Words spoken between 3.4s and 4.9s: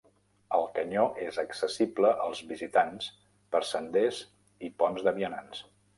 per senders i